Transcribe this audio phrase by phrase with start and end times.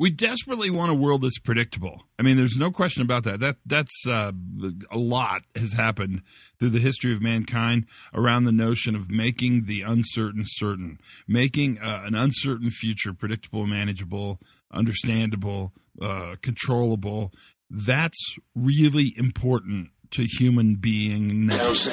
[0.00, 2.04] We desperately want a world that's predictable.
[2.18, 3.40] I mean, there's no question about that.
[3.40, 4.32] That that's uh,
[4.90, 6.22] a lot has happened
[6.58, 7.84] through the history of mankind
[8.14, 14.40] around the notion of making the uncertain certain, making uh, an uncertain future predictable, manageable,
[14.72, 17.30] understandable, uh, controllable.
[17.68, 21.90] That's really important to human beingness.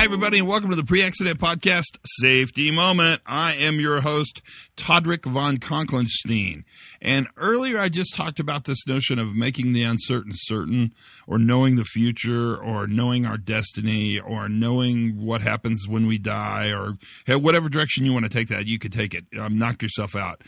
[0.00, 3.20] Hi, everybody, and welcome to the Pre Accident Podcast Safety Moment.
[3.26, 4.40] I am your host,
[4.74, 6.64] Todrick von Conklinstein.
[7.02, 10.94] And earlier I just talked about this notion of making the uncertain certain,
[11.26, 16.72] or knowing the future, or knowing our destiny, or knowing what happens when we die,
[16.72, 16.96] or
[17.36, 19.26] whatever direction you want to take that, you could take it.
[19.38, 20.42] Um, knock yourself out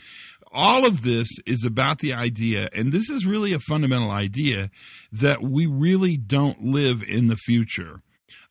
[0.55, 4.69] all of this is about the idea, and this is really a fundamental idea,
[5.11, 8.03] that we really don't live in the future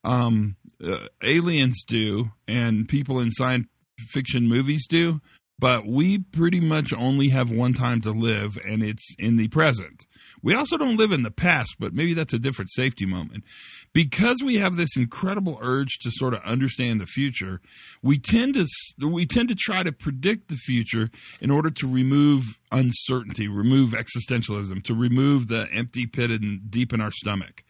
[0.04, 3.66] um, uh, aliens do and people in science
[4.10, 5.20] fiction movies do,
[5.62, 10.06] but we pretty much only have one time to live, and it's in the present.
[10.42, 13.44] We also don't live in the past, but maybe that's a different safety moment.
[13.92, 17.60] Because we have this incredible urge to sort of understand the future,
[18.02, 18.66] we tend to
[19.06, 21.10] we tend to try to predict the future
[21.40, 27.00] in order to remove uncertainty, remove existentialism, to remove the empty pit and deep in
[27.00, 27.62] our stomach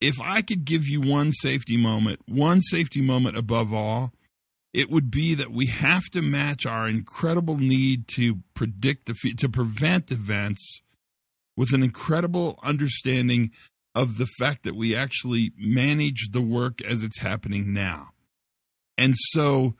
[0.00, 4.12] if I could give you one safety moment, one safety moment above all,
[4.72, 9.48] it would be that we have to match our incredible need to predict the to
[9.48, 10.82] prevent events
[11.56, 13.50] with an incredible understanding
[13.94, 18.10] of the fact that we actually manage the work as it's happening now.
[18.98, 19.74] And so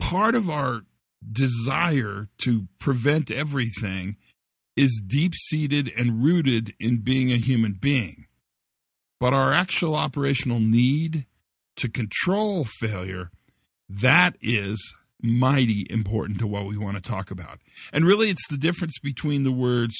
[0.00, 0.80] part of our
[1.30, 4.16] desire to prevent everything
[4.76, 8.26] is deep seated and rooted in being a human being.
[9.20, 11.26] But our actual operational need
[11.76, 13.30] to control failure,
[13.88, 17.58] that is mighty important to what we want to talk about.
[17.92, 19.94] And really, it's the difference between the words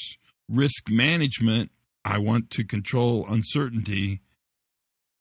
[0.49, 1.71] risk management,
[2.03, 4.21] I want to control uncertainty,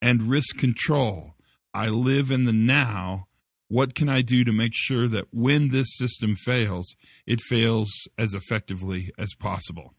[0.03, 1.35] and risk control,
[1.75, 3.27] I live in the now.
[3.69, 6.97] What can I do to make sure that when this system fails,
[7.27, 7.89] it fails
[8.19, 9.95] as effectively as possible?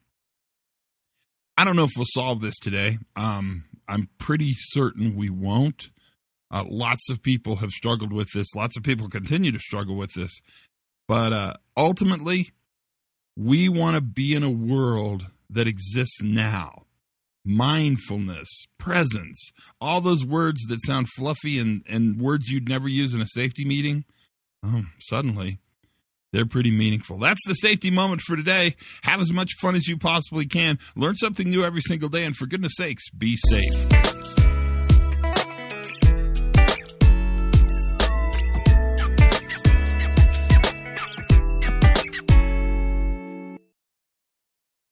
[1.56, 2.98] I don't know if we'll solve this today.
[3.16, 5.90] Um, I'm pretty certain we won't.
[6.50, 8.48] Uh, lots of people have struggled with this.
[8.56, 10.32] Lots of people continue to struggle with this.
[11.08, 12.52] But uh, ultimately,
[13.38, 16.84] we want to be in a world that exists now.
[17.44, 18.48] Mindfulness,
[18.78, 23.28] presence, all those words that sound fluffy and, and words you'd never use in a
[23.28, 24.06] safety meeting.
[24.64, 25.60] Oh, suddenly,
[26.32, 27.20] they're pretty meaningful.
[27.20, 28.76] That's the safety moment for today.
[29.04, 30.80] Have as much fun as you possibly can.
[30.96, 34.41] Learn something new every single day, and for goodness sakes, be safe.